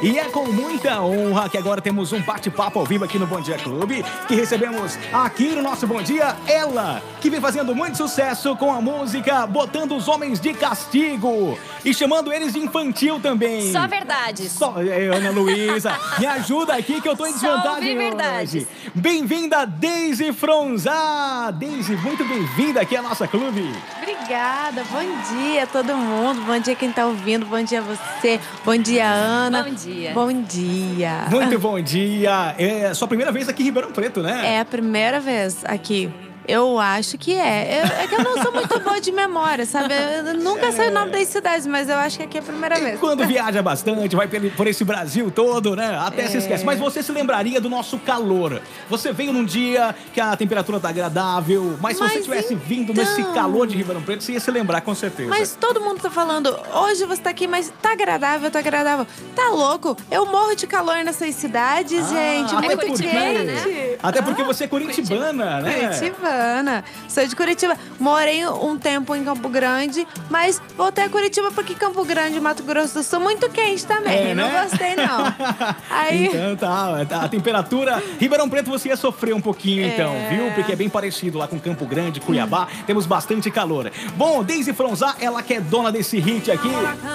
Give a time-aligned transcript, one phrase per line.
[0.00, 3.40] E é com muita honra que agora temos um bate-papo ao vivo aqui no Bom
[3.40, 8.54] Dia Clube, que recebemos aqui no nosso Bom Dia ela, que vem fazendo muito sucesso
[8.54, 13.72] com a música Botando os Homens de Castigo e chamando eles de infantil também.
[13.72, 14.52] Só verdades.
[14.52, 18.54] Só, é, Ana Luísa, me ajuda aqui que eu tô em desvantagem verdades.
[18.54, 18.68] hoje.
[18.94, 21.50] Bem-vinda, Daisy Fronzá.
[21.50, 23.68] Daisy, muito bem-vinda aqui à nossa clube.
[24.00, 28.38] Obrigada, bom dia a todo mundo, bom dia quem tá ouvindo, bom dia a você,
[28.64, 29.64] bom dia Ana.
[29.64, 29.87] Bom dia.
[30.14, 31.26] Bom dia.
[31.30, 32.54] Muito bom dia.
[32.58, 34.54] É sua primeira vez aqui em Ribeirão Preto, né?
[34.54, 36.10] É a primeira vez aqui.
[36.48, 37.82] Eu acho que é.
[37.82, 39.92] Eu- é que eu não sou muito boa de memória, sabe?
[39.94, 42.76] Eu nunca sei o nome das cidades, mas eu acho que aqui é a primeira
[42.80, 42.98] vez.
[42.98, 45.98] Quando viaja bastante, vai por esse Brasil todo, né?
[46.00, 46.64] Até se esquece.
[46.64, 48.62] Mas você se lembraria do nosso calor.
[48.88, 52.92] Você veio num dia que a temperatura tá agradável, mas se você Mas tivesse vindo
[52.92, 55.28] então- nesse calor de Ribeirão Preto, você ia se lembrar com certeza.
[55.28, 59.06] Mas todo mundo tá falando, hoje você tá aqui, mas tá agradável, tá agradável.
[59.36, 59.96] Tá louco?
[60.10, 62.54] Eu morro de calor nessas cidades, Ah, gente.
[62.54, 63.44] Muito porque- quente.
[63.44, 63.87] né?
[64.02, 65.88] Até porque você é curitibana, né?
[65.88, 66.84] Curitibana.
[67.08, 67.76] Sou de Curitiba.
[67.98, 72.94] Morei um tempo em Campo Grande, mas voltei a Curitiba porque Campo Grande, Mato Grosso
[72.94, 74.30] do Sul, muito quente também.
[74.30, 74.62] É, Não né?
[74.62, 75.34] gostei, não.
[75.90, 76.26] Aí.
[76.26, 78.02] Então tá, a temperatura.
[78.20, 80.28] Ribeirão Preto você ia sofrer um pouquinho, então, É.
[80.30, 80.52] viu?
[80.52, 82.68] Porque é bem parecido lá com Campo Grande, Cuiabá.
[82.86, 83.90] Temos bastante calor.
[84.16, 86.68] Bom, Daisy Fronzá, ela que é dona desse hit aqui,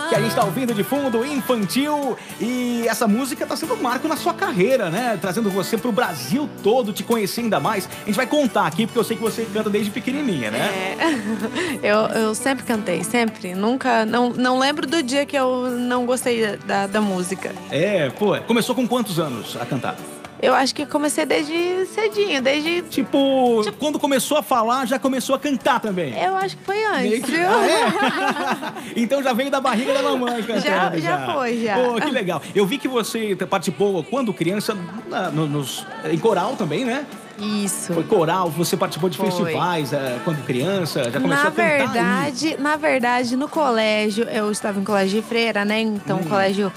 [0.10, 2.18] que a gente tá ouvindo de fundo, infantil.
[2.40, 5.18] E essa música tá sendo um marco na sua carreira, né?
[5.22, 7.88] Trazendo você pro Brasil todo, te conhecer ainda mais.
[8.02, 10.60] A gente vai contar aqui, porque eu sei que você canta desde pequenininha, né?
[11.00, 11.84] É.
[11.84, 13.54] Eu, eu sempre cantei, sempre.
[13.54, 14.06] Nunca.
[14.06, 17.54] Não, não lembro do dia que eu não gostei da, da música.
[17.70, 19.98] É, pô, começou com quantos anos a cantar?
[20.44, 22.82] Eu acho que comecei desde cedinho, desde.
[22.84, 26.14] Tipo, quando começou a falar, já começou a cantar também.
[26.22, 27.48] Eu acho que foi antes, que- viu?
[27.48, 28.84] Ah, é?
[29.02, 30.62] então já veio da barriga da mamãe cantando.
[30.66, 31.76] Já- já foi, já.
[31.76, 32.42] Pô, que legal.
[32.54, 34.76] Eu vi que você participou, quando criança,
[35.08, 37.06] na- no- nos, em coral também, né?
[37.40, 37.94] Isso.
[37.94, 39.26] Foi coral, você participou de Foi.
[39.32, 41.64] festivais eh, quando criança, já começou Na a cantar.
[41.64, 41.78] aí.
[41.78, 45.80] verdade, na verdade, no colégio, eu estava em colégio de freira, né?
[45.80, 46.22] Então, Hum.
[46.26, 46.72] um colégio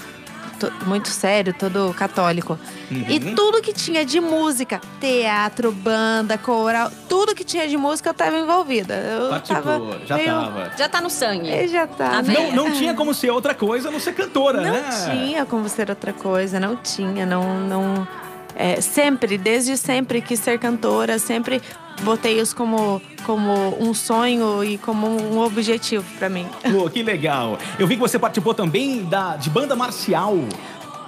[0.85, 2.57] muito sério, todo católico.
[2.91, 3.05] Uhum.
[3.07, 8.11] E tudo que tinha de música, teatro, banda, coral, tudo que tinha de música eu
[8.11, 8.95] estava envolvida.
[8.95, 10.27] Eu Participou, tava já meio...
[10.27, 10.71] tava.
[10.77, 11.49] Já tá no sangue.
[11.49, 12.21] Eu já tava.
[12.21, 12.53] Veia.
[12.53, 14.89] Não, não tinha como ser outra coisa a não ser cantora, Não né?
[15.05, 18.07] tinha como ser outra coisa, não tinha, não, não.
[18.57, 21.61] É, sempre, desde sempre quis ser cantora, sempre
[22.01, 26.47] botei isso como, como um sonho e como um objetivo pra mim.
[26.71, 27.57] Pô, que legal.
[27.77, 30.35] Eu vi que você participou também da, de banda marcial.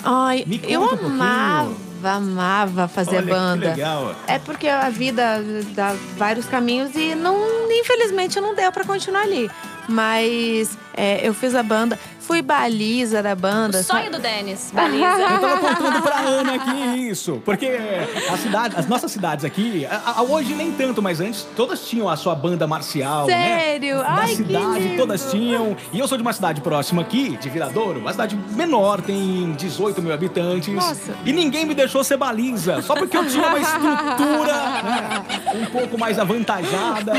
[0.04, 3.62] Ai, eu um amava, amava fazer Olha, banda.
[3.72, 4.16] Que legal.
[4.28, 5.44] É porque a vida
[5.74, 7.36] dá vários caminhos e não,
[7.72, 9.50] infelizmente não deu pra continuar ali.
[9.88, 11.98] Mas é, eu fiz a banda,
[12.30, 13.82] fui baliza da banda.
[13.82, 14.16] Sonho sabe?
[14.16, 15.40] do Denis, Eu baliza.
[15.42, 17.76] tava contando pra Ana aqui isso, porque
[18.32, 22.08] a cidade, as nossas cidades aqui, a- a- hoje nem tanto, mas antes todas tinham
[22.08, 23.98] a sua banda marcial, Sério?
[23.98, 24.04] né?
[24.04, 25.76] Da Ai, que cidade, todas tinham.
[25.92, 30.00] E eu sou de uma cidade próxima aqui, de Viradouro, uma cidade menor, tem 18
[30.00, 30.72] mil habitantes.
[30.72, 31.16] Nossa.
[31.26, 34.54] E ninguém me deixou ser baliza, só porque eu tinha uma estrutura
[34.84, 35.24] né,
[35.56, 37.14] um pouco mais avantajada.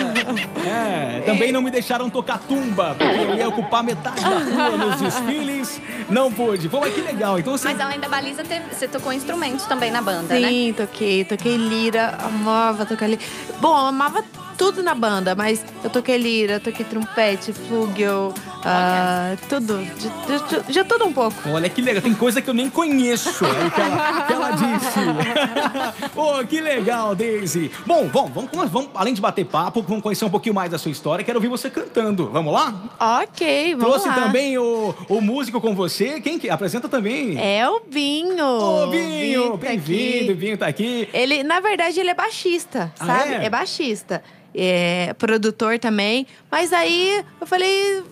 [0.65, 5.00] É, também não me deixaram tocar tumba, porque eu ia ocupar metade da rua nos
[5.01, 5.81] desfiles.
[6.09, 6.69] Não pude.
[6.69, 7.39] Pô, mas que legal.
[7.39, 10.49] Então você Mas além da baliza, teve- você tocou instrumentos também na banda, né?
[10.49, 11.25] Sim, toquei.
[11.25, 13.21] Toquei lira, amava tocar lira.
[13.61, 14.25] Bom, eu amava
[14.57, 18.35] tudo na banda, mas eu toquei lira, toquei trompete, flugel,
[18.65, 19.79] ah, tudo.
[19.79, 21.37] De, de- de- de tudo um pouco.
[21.51, 24.51] Olha que legal, tem coisa que eu nem conheço é o que ela, que ela
[24.51, 26.09] disse.
[26.15, 27.71] Pô, que legal, Daisy.
[27.87, 30.91] Bom, vamos, vamos, vamos, além de bater papo, vamos conhecer um pouquinho mais da sua
[30.91, 31.25] história.
[31.25, 32.29] Quero ouvir você cantando.
[32.31, 33.23] Vamos lá?
[33.23, 34.15] Ok, vamos Trouxe lá.
[34.27, 36.21] também o, o músico com você.
[36.21, 37.39] Quem que apresenta também?
[37.41, 38.45] É o Binho.
[38.45, 40.35] Ô, O Binho, tá bem-vindo, aqui.
[40.35, 41.09] Binho tá aqui.
[41.13, 43.35] Ele, na verdade, ele é baixista, Ah, sabe?
[43.35, 43.45] é?
[43.47, 43.51] É?
[43.51, 44.23] baixista.
[44.53, 46.27] É produtor também.
[46.51, 48.03] Mas aí eu falei,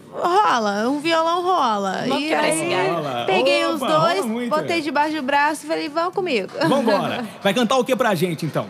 [0.43, 2.06] rola, um violão rola.
[2.06, 2.94] E aí galho.
[2.94, 3.25] Rola.
[3.26, 4.50] peguei Opa, os dois, muito.
[4.50, 6.49] botei debaixo do braço e falei, vamos comigo.
[6.69, 7.25] Vambora.
[7.43, 8.67] Vai cantar o que pra gente, então?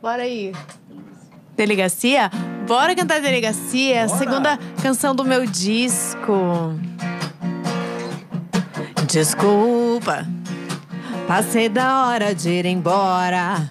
[0.00, 0.52] Bora aí.
[1.56, 2.30] Delegacia?
[2.66, 4.18] Bora cantar Delegacia, Bora.
[4.18, 6.74] segunda canção do meu disco.
[9.06, 10.26] Desculpa,
[11.28, 13.70] passei da hora de ir embora.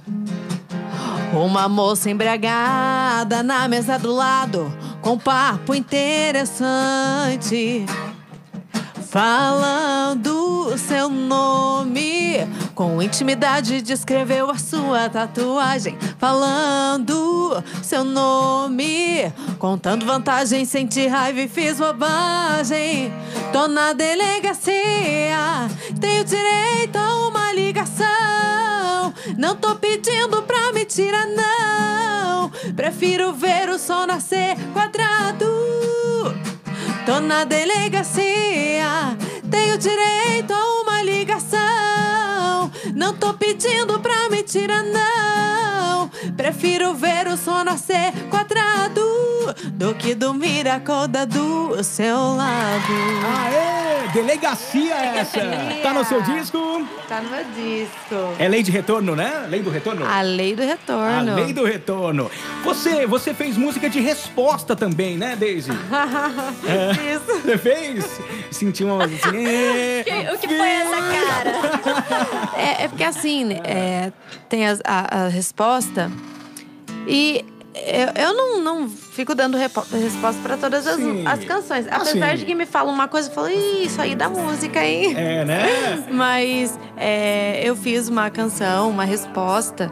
[1.33, 4.71] Uma moça embriagada na mesa do lado,
[5.03, 7.85] com papo interessante.
[9.11, 21.05] Falando seu nome, Com intimidade descreveu a sua tatuagem, falando seu nome, contando vantagem, senti
[21.05, 23.13] raiva e fiz bobagem.
[23.51, 25.69] Tô na delegacia,
[26.01, 28.72] tenho direito a uma ligação.
[29.43, 32.49] Não tô pedindo pra me tirar, não.
[32.77, 35.45] Prefiro ver o sol nascer quadrado.
[37.05, 39.17] Tô na delegacia,
[39.51, 42.71] tenho direito a uma ligação.
[42.95, 46.09] Não tô pedindo pra me tirar, não.
[46.37, 49.03] Prefiro ver o sol nascer quadrado
[49.73, 52.93] do que dormir acordado do seu lado.
[53.43, 53.82] Aê!
[54.13, 55.39] Delegacia essa!
[55.81, 56.87] Tá no seu disco?
[57.07, 58.15] Tá no meu disco.
[58.39, 59.45] É lei de retorno, né?
[59.49, 60.05] Lei do retorno?
[60.05, 61.35] A lei do A retorno.
[61.35, 62.31] lei do retorno.
[62.63, 65.71] Você, você fez música de resposta também, né, Daisy?
[66.67, 67.13] É.
[67.15, 67.41] Isso.
[67.41, 68.19] Você fez?
[68.51, 69.45] Senti uma assim.
[70.07, 72.49] é, o que foi essa cara?
[72.57, 74.11] É, é porque assim, é,
[74.47, 76.11] tem as- a, a resposta
[77.07, 77.43] e
[77.75, 81.87] eu, eu não, não fico dando resposta pra todas as, as canções.
[81.89, 82.37] Ah, Apesar sim.
[82.37, 85.13] de que me falam uma coisa, eu falo, "Ih, isso aí da música, hein?
[85.17, 86.05] É, né?
[86.11, 89.91] Mas é, eu fiz uma canção, uma resposta,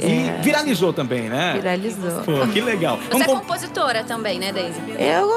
[0.00, 1.52] E viralizou também, né?
[1.54, 2.22] viralizou.
[2.22, 2.96] Pô, que legal.
[2.98, 4.80] Você é Vamos com- compositora também, né, Daisy?
[4.98, 5.28] Eu,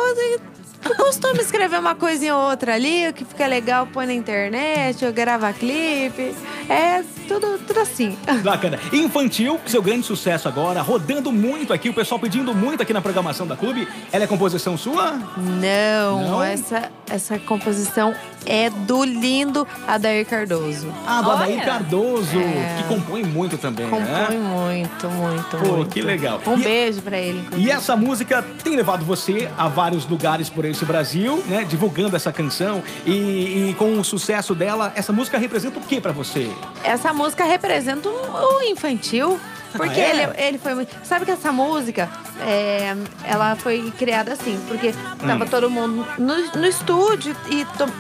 [0.84, 5.04] eu costumo escrever uma coisinha ou outra ali, o que fica legal, põe na internet,
[5.04, 6.36] eu gravo clipe.
[6.70, 8.18] É tudo, tudo assim.
[8.44, 8.80] Bacana.
[8.92, 13.46] Infantil, seu grande sucesso agora, rodando muito aqui, o pessoal pedindo muito aqui na programação
[13.48, 13.88] da Clube.
[14.12, 15.14] Ela é composição sua?
[15.38, 16.44] Não, Não?
[16.44, 18.14] Essa, essa composição
[18.46, 20.94] é do lindo Adair Cardoso.
[21.06, 21.66] Ah, do Adair.
[21.66, 22.78] Cardoso, É.
[22.82, 24.28] que compõe muito também, Compõe né?
[24.30, 25.90] muito, muito, Pô, muito.
[25.90, 26.40] que legal.
[26.48, 27.68] Um E- beijo pra ele, inclusive.
[27.68, 31.66] E essa música tem levado você a vários lugares por esse Brasil, né?
[31.68, 32.82] Divulgando essa canção.
[33.06, 36.50] E, e com o sucesso dela, essa música representa o que pra você?
[36.84, 39.40] Essa música representa o infantil.
[39.74, 40.10] Porque Ah, é?
[40.12, 40.96] ele, ele foi muito.
[41.04, 42.10] Sabe que essa música,
[42.42, 42.96] é,
[43.26, 45.48] ela foi criada assim, porque tava Hum.
[45.48, 47.92] todo mundo no, no estúdio e to-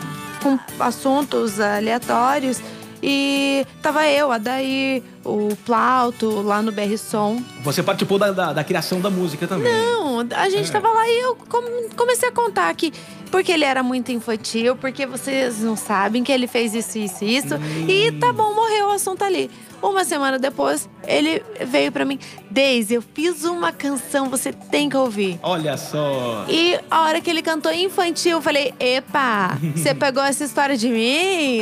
[0.47, 2.61] com assuntos aleatórios.
[3.01, 7.39] E tava eu, a Daí, o Plauto, lá no BR Som.
[7.63, 9.71] Você participou da, da, da criação da música também.
[9.71, 10.71] Não, a gente É.
[10.71, 12.91] tava lá e eu com- comecei a contar que
[13.29, 17.55] porque ele era muito infantil, porque vocês não sabem que ele fez isso, isso, isso.
[17.87, 19.51] E tá bom, morreu o assunto ali.
[19.81, 22.17] Uma semana depois, ele veio pra mim,
[22.49, 25.39] Daisy, eu fiz uma canção, você tem que ouvir.
[25.43, 26.45] Olha só.
[26.49, 30.89] E a hora que ele cantou infantil, eu falei: Epa, você pegou essa história de
[30.89, 31.61] mim?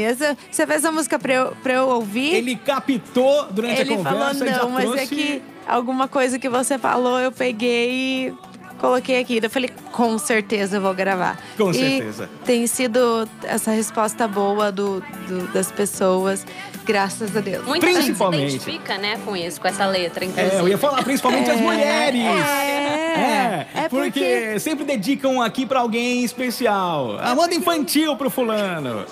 [0.49, 2.35] Você fez a música pra eu, pra eu ouvir?
[2.35, 5.03] Ele captou durante Ele a conversa falou, e já não, mas trouxe...
[5.03, 8.33] é que alguma coisa que você falou, eu peguei e
[8.79, 9.39] coloquei aqui.
[9.43, 11.37] Eu falei, com certeza eu vou gravar.
[11.57, 12.29] Com E certeza.
[12.45, 16.45] tem sido essa resposta boa do, do- das pessoas,
[16.85, 17.65] graças a Deus.
[17.65, 18.55] Muita gente se Principalmente.
[18.55, 20.55] identifica, né, com isso, com essa letra, inclusive.
[20.55, 22.21] É, eu ia falar principalmente as mulheres.
[22.21, 24.11] É, é porque...
[24.11, 27.17] porque- sempre dedicam aqui pra alguém especial.
[27.19, 29.05] A moda infantil pro fulano.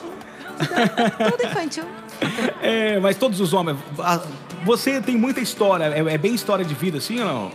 [1.29, 1.83] Tudo infantil.
[2.61, 3.77] É, mas todos os homens.
[3.99, 4.21] a-
[4.65, 7.51] Você tem muita história, é, é bem história de vida, assim ou não?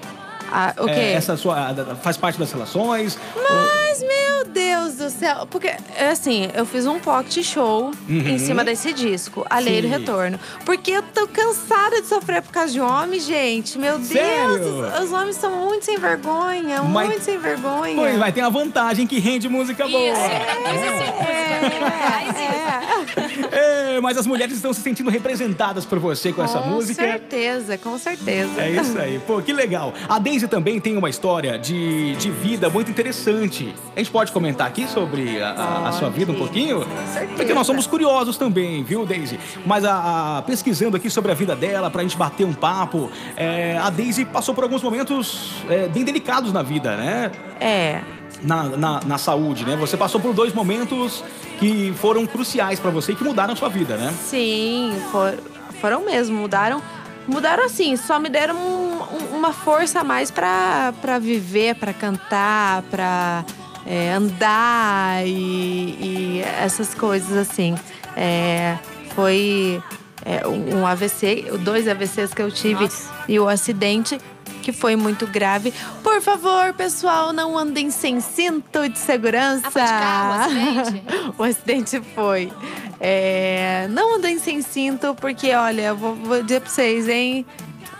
[0.50, 0.90] Ah, o quê?
[0.92, 3.18] É, essa sua faz parte das relações?
[3.36, 5.46] Mas, meu Deus do céu.
[5.50, 5.70] Porque,
[6.10, 9.92] assim, eu fiz um pocket show em cima desse disco, A Lei do Uhum.
[9.98, 10.40] Retorno.
[10.64, 13.78] Porque eu tô cansada de sofrer por causa de homem, gente.
[13.78, 14.58] Meu Sério?
[14.58, 17.94] Deus, os, os homens são muito sem vergonha, Mas- muito sem vergonha.
[17.96, 20.00] Pois vai, tem a vantagem que rende música boa.
[20.00, 21.90] Isso, traduz esse música.
[22.08, 23.48] Faz isso.
[23.52, 27.02] É, mas as mulheres estão se sentindo representadas por você com, essa música.
[27.02, 28.60] Com certeza, com certeza.
[28.60, 29.92] É isso aí, pô, que legal.
[30.08, 33.74] A Daisy também tem uma história de, de vida muito interessante.
[33.96, 36.86] A gente pode comentar aqui sobre a, a- a sua vida um pouquinho?
[37.34, 39.40] Porque nós somos curiosos também, viu, Daisy?
[39.66, 43.78] Mas a, a- pesquisando aqui sobre a vida dela, pra gente bater um papo, é,
[43.78, 47.32] a Daisy passou por alguns momentos é, bem delicados na vida, né?
[47.60, 48.00] É.
[48.42, 49.74] Na, na, na saúde, né?
[49.76, 51.24] Você passou por dois momentos
[51.58, 54.14] que foram cruciais pra você e que mudaram a sua vida, né?
[54.22, 55.34] Sim, for-
[55.80, 56.80] foram mesmo, mudaram.
[57.26, 62.82] Mudaram assim, só me deram um- um- uma força a mais pra viver, pra cantar,
[62.82, 63.44] pra
[63.86, 67.74] é, andar e, e essas coisas assim.
[68.16, 68.76] É,
[69.14, 69.82] foi
[70.24, 73.10] é, um AVC, dois AVCs que eu tive Nossa.
[73.28, 74.18] e o acidente
[74.62, 75.72] que foi muito grave.
[76.02, 79.70] Por favor, pessoal, não andem sem cinto de segurança.
[79.76, 81.04] Ah, o acidente?
[81.38, 82.52] o acidente foi.
[83.00, 87.46] É, não andem sem cinto, porque, olha, eu vou, vou dizer pra vocês, hein?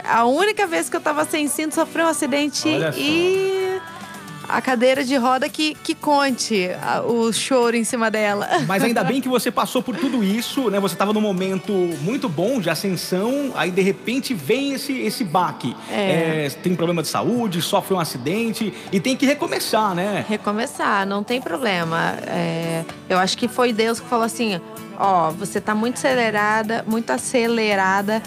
[0.08, 3.78] A única vez que eu tava sem cinto, sofri um acidente e.
[4.48, 8.48] a cadeira de roda que, que conte a, o choro em cima dela.
[8.66, 10.80] Mas ainda bem que você passou por tudo isso, né?
[10.80, 15.76] Você estava num momento muito bom de ascensão, aí de repente vem esse, esse baque.
[15.90, 16.46] É.
[16.46, 20.24] É, tem problema de saúde, sofre um acidente e tem que recomeçar, né?
[20.26, 22.16] Recomeçar, não tem problema.
[22.26, 24.58] É, eu acho que foi Deus que falou assim:
[24.98, 28.22] ó, você tá muito acelerada, muito acelerada,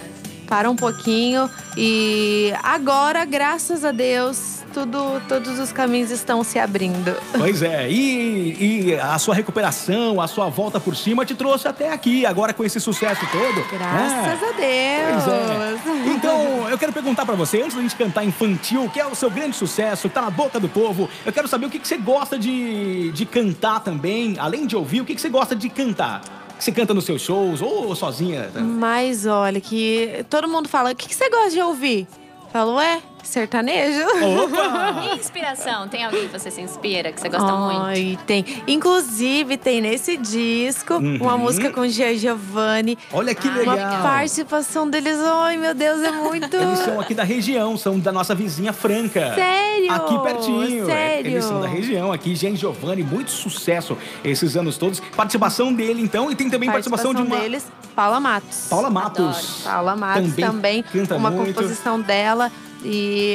[0.51, 1.49] para um pouquinho.
[1.77, 7.15] E agora, graças a Deus, tudo, todos os caminhos estão se abrindo.
[7.37, 11.93] Pois é, e, e a sua recuperação, a sua volta por cima te trouxe até
[11.93, 13.65] aqui, agora com esse sucesso todo.
[13.71, 14.49] Graças né?
[14.49, 15.87] a Deus.
[15.87, 16.09] É.
[16.09, 19.31] Então, eu quero perguntar pra você, antes da gente cantar infantil, que é o seu
[19.31, 21.97] grande sucesso, que tá na boca do povo, eu quero saber o que, que você
[21.97, 26.21] gosta de, de cantar também, além de ouvir, o que, que você gosta de cantar?
[26.61, 28.51] Você canta nos seus shows ou sozinha?
[28.61, 32.07] Mas olha, que todo mundo fala, o que, que você gosta de ouvir?
[32.53, 34.05] Falo, ué, sertanejo.
[34.43, 35.01] Opa!
[35.11, 35.87] E inspiração?
[35.87, 38.23] Tem alguém que você se inspira, que você gosta Ai, muito?
[38.23, 38.45] tem.
[38.67, 41.37] Inclusive, tem nesse disco uma Uhum.
[41.39, 42.97] música com o Gia Giovanni.
[43.11, 43.75] Olha que Ai, legal.
[43.77, 46.55] Uma participação deles, ai meu Deus, é muito.
[46.55, 49.33] Eles são aqui da região, são da nossa vizinha Franca.
[49.33, 49.91] Sério?
[49.93, 50.83] Aqui pertinho.
[50.83, 50.85] é.
[50.93, 51.31] Sério?
[51.31, 52.35] Eles são da região aqui.
[52.35, 54.99] Jean Giovanni, muito sucesso esses anos todos.
[55.15, 57.37] Participação dele, então, e tem também participação, de uma.
[57.39, 58.67] deles, Paula Matos.
[58.69, 59.61] Paula Matos.
[59.63, 61.53] Paula Matos também, canta uma muito.
[61.53, 62.51] composição dela.
[62.83, 63.33] E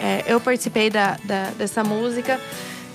[0.00, 2.40] é, eu participei da, da- dessa música.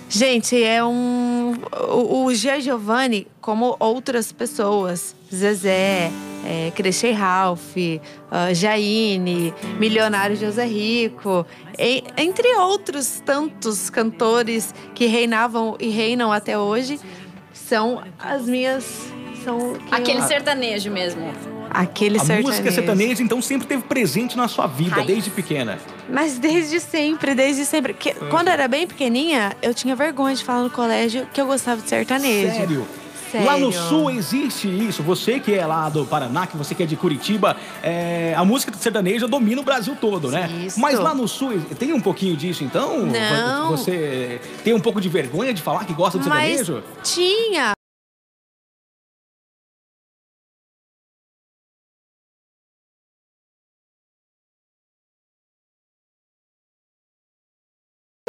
[0.09, 1.53] Gente, é um.
[1.89, 6.09] O, o Gia Giovanni, como outras pessoas, Zezé,
[6.45, 6.71] é,
[7.13, 7.75] Ralph,
[8.31, 11.45] ah, Jaine, Milionário José Rico,
[11.77, 16.99] e- entre outros tantos cantores que reinavam e reinam até hoje,
[17.51, 18.85] são as minhas.
[19.47, 21.33] São Aquele eu- sertanejo mesmo.
[21.69, 22.47] Aquele A sertanejo.
[22.49, 25.07] música sertaneja, então, sempre teve presente na sua vida, Raiz.
[25.07, 25.79] desde pequena.
[26.09, 27.93] Mas desde sempre, desde sempre.
[27.93, 31.45] Que- Quando eu era bem pequenininha, eu tinha vergonha de falar no colégio que eu
[31.45, 32.51] gostava de sertanejo.
[32.53, 32.87] Sério?
[33.31, 33.47] Sério.
[33.47, 35.01] Lá no sul existe isso.
[35.03, 38.73] Você que é lá do Paraná, que você que é de Curitiba, é, a música
[38.77, 40.49] sertaneja domina o Brasil todo, né?
[40.65, 40.79] Isso.
[40.79, 43.05] Mas lá no sul tem um pouquinho disso, então?
[43.05, 43.69] Não.
[43.71, 46.83] Você tem um pouco de vergonha de falar que gosta de Mas sertanejo?
[47.03, 47.76] tinha.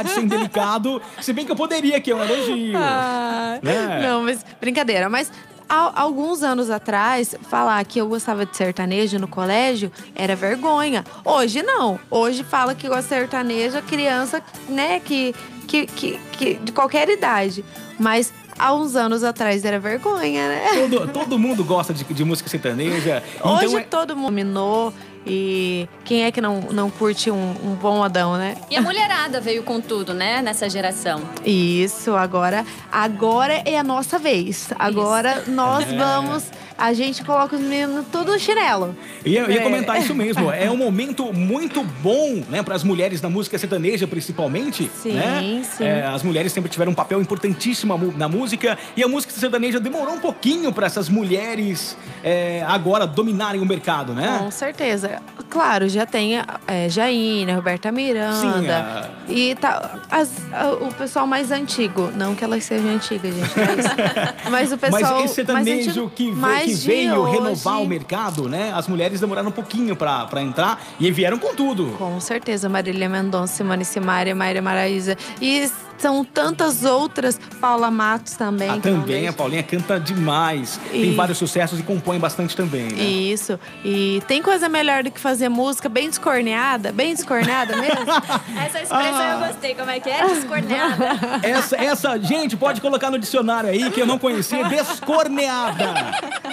[0.03, 2.77] De ser indelicado, se bem que eu poderia, que é um elogio.
[2.77, 4.01] Ah, Né?
[4.03, 5.09] Não, mas brincadeira.
[5.09, 5.31] Mas
[5.69, 11.05] há alguns anos atrás, falar que eu gostava de sertanejo no colégio era vergonha.
[11.25, 11.99] Hoje não.
[12.11, 15.35] Hoje fala que gosta de sertanejo a criança, né, que,
[15.67, 17.65] que, que, que- de qualquer idade.
[17.99, 20.63] Mas há uns anos atrás era vergonha, né?
[20.75, 23.23] Todo, todo mundo gosta de, de música sertaneja.
[23.43, 24.93] Hoje então é- todo mundo dominou
[25.29, 28.57] e quem é que não, não curte um, um bom Adão, né?
[28.71, 30.41] E a mulherada veio com tudo, né?
[30.43, 31.21] Nessa geração.
[31.45, 34.71] Isso, agora, agora é a nossa vez.
[34.79, 35.97] Agora nós É.
[35.97, 36.45] vamos,
[36.79, 38.95] a gente coloca os meninos tudo no chinelo.
[39.25, 39.63] E eu ia É.
[39.65, 40.51] comentar isso mesmo.
[40.53, 44.89] É um momento muito bom, né, para as mulheres na música sertaneja, principalmente.
[45.03, 45.63] Sim, né?
[45.65, 45.85] sim.
[45.85, 50.15] É, as mulheres sempre tiveram um papel importantíssimo na música e a música sertaneja demorou
[50.15, 54.39] um pouquinho para essas mulheres é, agora dominarem o mercado, né?
[54.39, 55.21] Com certeza.
[55.51, 58.37] Claro, já tem é, Jaine, Roberta Miranda.
[58.61, 62.11] Sim, a- E tá, as- a- o pessoal mais antigo.
[62.15, 63.47] Não que elas sejam antigas, gente.
[63.49, 63.89] isso.
[64.51, 65.15] Mas o pessoal.
[65.17, 68.73] Mas esse sertanejo mais antigo- que, ve- mais que veio hoje- renovar o mercado, né?
[68.75, 71.95] As mulheres demoraram um pouquinho pra pra entrar e vieram com tudo.
[71.99, 75.17] Com certeza, Marília Mendonça, Simone Simaria, Maíra Maraíza.
[75.41, 78.69] E são tantas outras, Paula Matos também.
[78.71, 79.33] Ah, que não também, a.
[79.33, 80.79] Paulinha canta demais.
[80.91, 83.03] Tem E- vários sucessos e compõe bastante também, né?
[83.03, 83.59] Isso.
[83.85, 87.99] E tem coisa melhor do que fazer música bem descorneada, bem descorneada mesmo.
[88.65, 89.75] Essa expressão eu gostei.
[89.75, 90.27] Como é que é?
[90.27, 91.09] Descorneada.
[91.43, 95.87] Essa, essa, gente, pode colocar no dicionário aí que eu não conhecia, descorneada,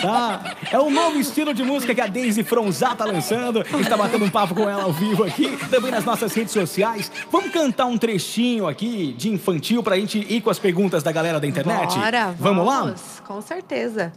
[0.02, 0.56] tá?
[0.72, 3.62] É um novo estilo de música que a Daisy Fronzá tá lançando.
[3.62, 6.54] A gente tá batendo um papo com ela ao vivo aqui, também nas nossas redes
[6.54, 7.12] sociais.
[7.32, 11.40] Vamos cantar um trechinho aqui de infantil pra gente ir com as perguntas da galera
[11.40, 11.96] da internet?
[11.98, 12.80] Bora, Vamos lá?
[12.82, 14.12] vamos, Com certeza.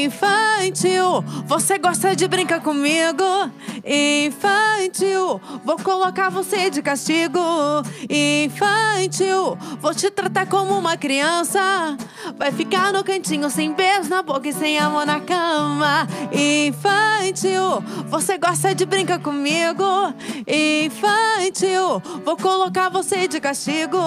[0.00, 3.24] Infantil, você gosta de brincar comigo?
[3.84, 5.09] Infantil,
[5.64, 7.38] vou colocar você de castigo.
[8.08, 11.60] Infantil, vou te tratar como uma criança.
[12.38, 16.08] Vai ficar no cantinho sem beijo na boca e sem amor na cama.
[16.32, 19.84] Infantil, você gosta de brincar comigo?
[20.46, 23.98] Infantil, vou colocar você de castigo.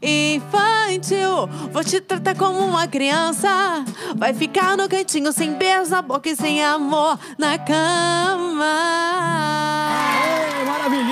[0.00, 1.48] Infantil.
[1.72, 3.84] Vou te tratar como uma criança.
[4.16, 8.64] Vai ficar no cantinho sem beijo na boca e sem amor na cama.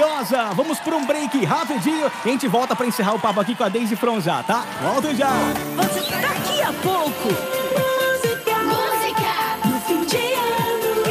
[0.02, 0.52] Maravilhosa!
[0.54, 3.62] Vamos para um break rapidinho e a gente volta para encerrar o papo aqui com
[3.62, 4.64] a Daisy Fronzá, tá?
[4.82, 5.30] Volta já!
[5.76, 7.28] Daqui a pouco.
[7.28, 8.58] Música.
[8.64, 9.68] Música.
[9.68, 11.04] No fim de ano.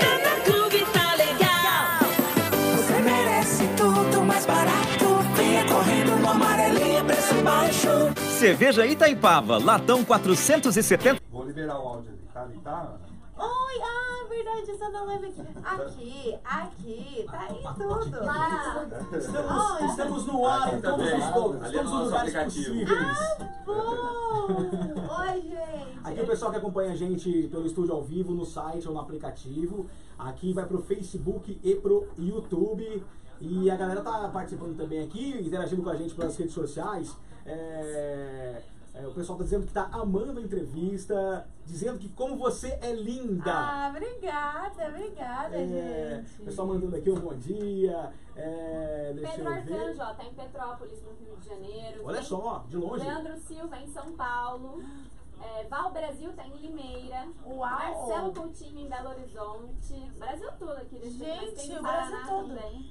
[0.00, 1.98] Tá na clube, tá legal.
[2.76, 5.24] Você merece tudo mais barato.
[5.34, 7.88] Venha correndo no amarelinho, preço baixo.
[8.38, 11.22] Cerveja Itaipava, latão 470.
[11.32, 12.42] Vou liberar o áudio ali, tá?
[12.42, 12.86] Ali, tá?
[13.38, 14.03] Oi, ah,
[14.34, 15.42] verdade, essa não leva aqui.
[15.64, 18.24] Aqui, aqui, tá aí tudo.
[18.24, 18.86] Lá.
[19.80, 19.86] Oi.
[19.86, 22.80] Estamos no ar em todos os pontos, Ali é todos os nosso lugares aplicativo.
[22.80, 23.18] possíveis.
[23.64, 24.46] Bom.
[25.20, 26.00] Oi, gente.
[26.02, 29.00] Aqui o pessoal que acompanha a gente pelo estúdio ao vivo, no site ou no
[29.00, 29.86] aplicativo.
[30.18, 33.02] Aqui vai pro Facebook e pro YouTube.
[33.40, 37.16] E a galera tá participando também aqui, interagindo com a gente pelas redes sociais.
[37.46, 38.13] É, é,
[39.14, 43.44] o pessoal tá dizendo que tá amando a entrevista, dizendo que como você é linda.
[43.52, 45.66] Ah, obrigada, obrigada, É,
[46.24, 46.42] gente.
[46.42, 48.12] o pessoal mandando aqui um bom dia.
[48.34, 49.72] É, deixa Pedro eu ver.
[49.74, 52.02] Arcanjo, ó, tá em Petrópolis, no Rio de Janeiro.
[52.04, 53.04] Olha Tem só, de longe.
[53.04, 54.82] Leandro Silva em São Paulo.
[55.40, 57.28] É, Val Brasil tá em Limeira.
[57.46, 57.58] Uau.
[57.58, 60.10] Marcelo Coutinho em Belo Horizonte.
[60.18, 62.48] Brasil todo aqui Gente, tem o Paraná Brasil todo.
[62.48, 62.90] também.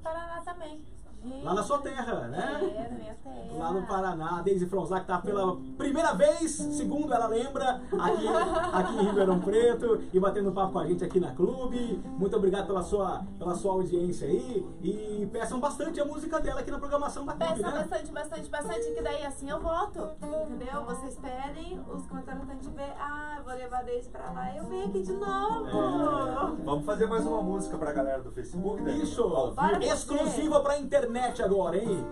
[0.00, 0.84] Paraná também.
[1.22, 1.44] Gente.
[1.44, 2.60] Lá na sua terra, né?
[2.62, 3.58] É, na minha terra.
[3.58, 8.26] Lá no Paraná, a Daisy Fronzak tá pela primeira vez, segundo ela lembra, aqui,
[8.72, 12.02] aqui em Ribeirão Preto e batendo papo com a gente aqui na clube.
[12.18, 16.70] Muito obrigado pela sua, pela sua audiência aí e peçam bastante a música dela aqui
[16.70, 17.78] na programação da clube, Peça né?
[17.78, 20.08] bastante, bastante, bastante, que daí assim eu voto.
[20.22, 20.84] Entendeu?
[20.86, 24.64] Vocês pedem, os comentários a gente vê, ah, eu vou levar desde pra lá, eu
[24.64, 26.56] venho aqui de novo.
[26.64, 28.92] Vamos fazer mais uma música pra galera do Facebook, né?
[28.92, 31.09] Isso, exclusiva pra internet
[31.42, 32.06] agora, hein?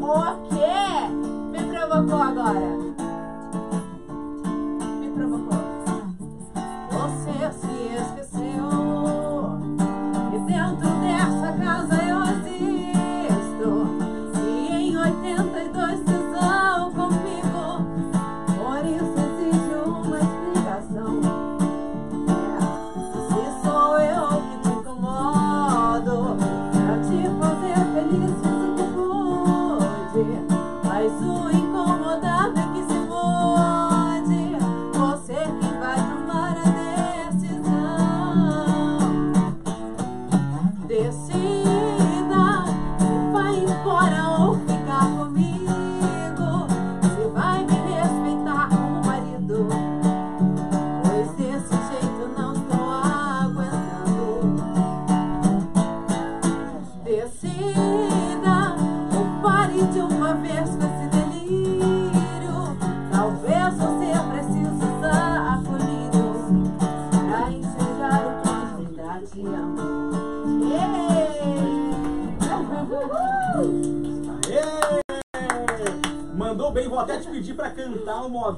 [0.00, 1.08] O quê?
[1.50, 2.97] Me provocou agora.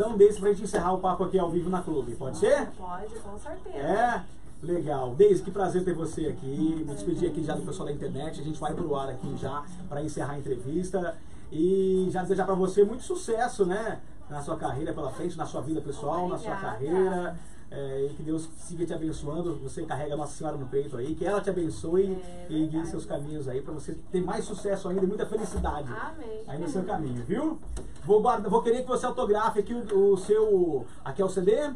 [0.00, 2.68] Modão desse pra gente encerrar o papo aqui ao vivo na clube, pode ser?
[2.78, 3.76] Pode, com certeza.
[3.76, 4.22] É?
[4.62, 5.14] Legal.
[5.14, 6.84] Deise, que prazer ter você aqui.
[6.86, 8.40] Me despedir aqui já do pessoal da internet.
[8.40, 11.16] A gente vai pro ar aqui já para encerrar a entrevista.
[11.52, 14.00] E já desejar para você muito sucesso, né?
[14.28, 16.76] Na sua carreira pela frente, na sua vida pessoal, na sua Obrigada.
[16.78, 17.36] carreira.
[17.70, 19.56] É, e que Deus siga te abençoando.
[19.62, 21.14] Você carrega a Nossa Senhora no peito aí.
[21.14, 24.88] Que ela te abençoe É e guie seus caminhos aí para você ter mais sucesso
[24.88, 26.42] ainda e muita felicidade Amém.
[26.48, 27.58] aí no seu caminho, viu?
[28.04, 30.84] Vou, vou querer que você autografe aqui o, o seu.
[31.04, 31.70] Aqui é o CD?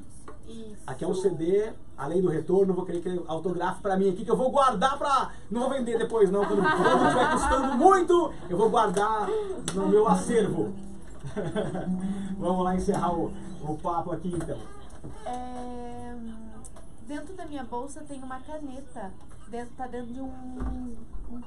[0.48, 0.82] Isso.
[0.86, 4.24] Aqui é o CD, além do retorno, vou querer que ele autografe pra mim aqui,
[4.24, 5.30] que eu vou guardar pra.
[5.50, 6.44] Não vou vender depois, não.
[6.44, 9.28] Quando, quando estiver custando muito, eu vou guardar
[9.74, 10.74] no meu acervo.
[12.38, 14.58] Vamos lá encerrar o, o papo aqui então.
[15.26, 16.14] É,
[17.06, 19.12] dentro da minha bolsa tem uma caneta.
[19.48, 20.96] Dentro, tá dentro de um, um-
[21.30, 21.42] um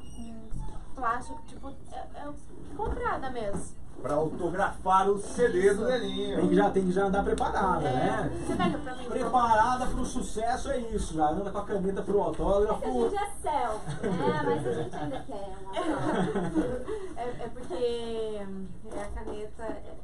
[0.95, 2.33] plástico, tipo, é, é
[2.75, 3.75] comprada mesmo.
[4.01, 6.47] Pra autografar o CD do Tem Nelinho.
[6.49, 8.43] que já, tem que já andar preparada, É, né?
[8.45, 9.05] Você pega pra mim?
[9.09, 12.85] Preparada pro sucesso é isso, já anda com a caneta pro autógrafo.
[12.85, 14.41] A gente é selfie, né?
[14.45, 16.97] Mas a gente ainda quer autógrafo.
[17.17, 19.63] É, é porque é a caneta.
[19.63, 19.95] é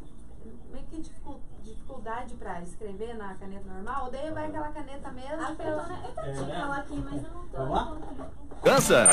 [0.72, 5.42] meio que dificu- dificuldade pra escrever na caneta normal, daí vai aquela caneta mesmo.
[5.42, 6.62] Ah, pela- eu tô- eu tô É, tinha né?
[6.62, 7.58] ela aqui, mas eu não tô.
[7.58, 7.98] Vamos lá?
[8.64, 9.10] Dança.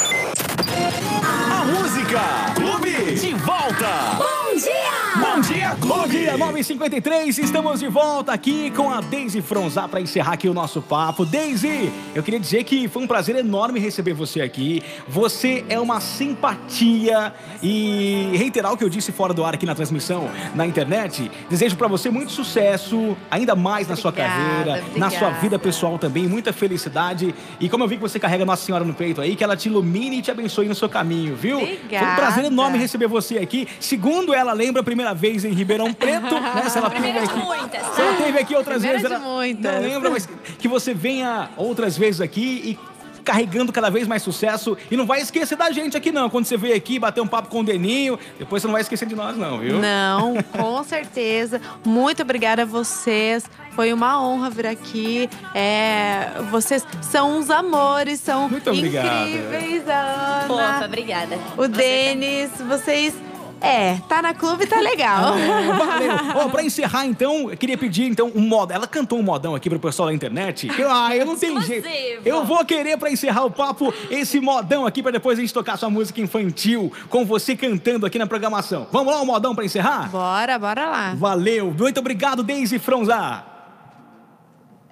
[1.53, 2.21] A música.
[2.55, 3.15] Clube.
[3.15, 4.30] De volta.
[4.61, 5.01] Bom dia!
[5.17, 5.57] Bom dia.
[5.61, 6.19] Dia Bom Clube.
[6.19, 10.83] dia, 9h53, estamos de volta aqui com a Daisy Fronzá para encerrar aqui o nosso
[10.83, 11.25] papo.
[11.25, 14.83] Daisy, eu queria dizer que foi um prazer enorme receber você aqui.
[15.09, 19.75] Você é uma simpatia e reiterar o que eu disse fora do ar aqui na
[19.75, 21.31] transmissão na internet.
[21.49, 25.41] Desejo para você muito sucesso, ainda mais na sua Obrigada, carreira, na sua obrigada.
[25.41, 27.35] vida pessoal também, muita felicidade.
[27.59, 29.69] E como eu vi que você carrega Nossa Senhora no peito aí, que ela te
[29.69, 31.61] ilumine e te abençoe no seu caminho, viu?
[31.61, 32.47] Foi um prazer Obrigada.
[32.47, 33.67] enorme receber você aqui.
[33.81, 36.69] Segundo ela lembra a primeira vez em Ribeirão Preto, né?
[36.69, 37.47] Se ela Primeira teve de aqui.
[37.47, 37.87] muitas.
[37.95, 39.17] Se ela teve aqui outras Primeira vezes.
[39.25, 39.75] ela muitas.
[39.75, 42.91] Não lembra, mas que você venha outras vezes aqui e
[43.23, 44.77] carregando cada vez mais sucesso.
[44.91, 46.31] E não vai esquecer da gente aqui, não.
[46.31, 49.07] Quando você veio aqui bater um papo com o Deninho, depois você não vai esquecer
[49.07, 49.79] de nós, não, viu?
[49.79, 51.61] Não, com certeza.
[51.85, 53.45] Muito obrigada a vocês.
[53.73, 55.29] Foi uma honra vir aqui.
[55.55, 59.29] É, vocês são uns amores, são Muito obrigado.
[59.29, 59.89] incríveis.
[59.89, 61.39] A Ana, obrigada.
[61.59, 63.15] o Denis, vocês.
[63.61, 65.37] É, tá na clube, tá legal.
[65.37, 66.13] É, valeu.
[66.37, 68.73] Ó, pra encerrar, então, eu queria pedir, então, um modo.
[68.73, 70.71] Ela cantou um modão aqui pro pessoal da internet.
[70.79, 71.87] Eu, ah, eu não tenho jeito.
[72.25, 75.77] Eu vou querer, pra encerrar o papo, esse modão aqui, pra depois a gente tocar
[75.77, 78.87] sua música infantil, com você cantando aqui na programação.
[78.91, 80.09] Vamos lá, um modão pra encerrar?
[80.11, 81.15] Bora, bora lá.
[81.15, 81.75] Valeu.
[81.79, 83.45] Muito obrigado, Daisy Fronzá.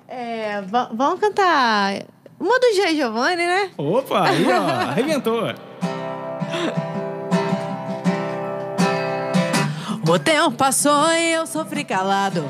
[0.07, 2.03] É, va- vamos cantar
[2.41, 2.95] uma do G.
[2.95, 3.71] Giovanni, né?
[3.77, 5.43] Opa, aí, ó, arrebentou.
[10.09, 12.43] O tempo passou e eu sofri calado.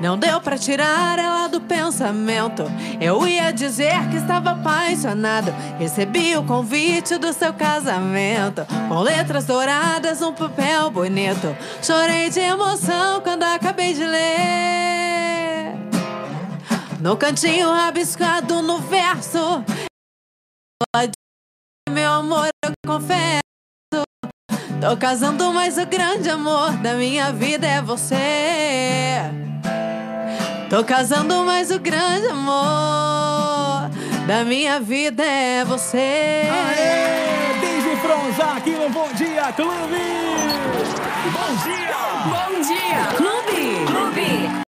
[0.00, 2.64] Não deu pra tirar ela do pensamento.
[3.00, 5.52] Eu ia dizer que estava apaixonado.
[5.78, 8.66] Recebi o convite do seu casamento.
[8.88, 11.56] Com letras douradas, um papel bonito.
[11.80, 15.74] Chorei de emoção quando acabei de ler.
[17.00, 19.64] No cantinho rabiscado no verso.
[21.88, 23.43] Meu amor, eu confesso.
[24.84, 29.16] Tô casando, mas o grande amor da minha vida é você.
[30.68, 33.88] Tô casando, mas o grande amor
[34.26, 35.96] da minha vida é você.
[35.96, 40.04] Aê, Daisy Fronzá aqui no Bom Dia Clube.
[41.32, 41.94] Bom dia.
[42.26, 43.86] Bom dia, Clube!
[43.86, 44.54] Clube!